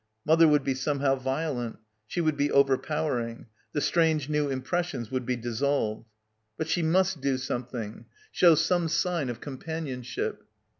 Mother 0.25 0.47
would 0.47 0.63
be 0.63 0.73
somehow 0.73 1.13
violent. 1.13 1.77
She 2.07 2.21
would 2.21 2.35
be 2.35 2.51
overpowering. 2.51 3.45
The 3.73 3.81
strange 3.81 4.29
new 4.29 4.49
impressions 4.49 5.11
would 5.11 5.27
be 5.27 5.35
dissolved." 5.35 6.09
Rut 6.57 6.67
she 6.67 6.81
must 6.81 7.21
do 7.21 7.37
something, 7.37 8.05
show 8.31 8.55
some 8.55 8.87
sign 8.89 9.29
of 9.29 9.39
companionship. 9.41 10.41